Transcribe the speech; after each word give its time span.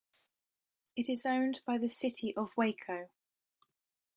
It 0.95 1.09
is 1.09 1.27
owned 1.27 1.61
by 1.63 1.77
the 1.77 1.87
City 1.87 2.33
of 2.35 2.49
Waco. 2.57 3.11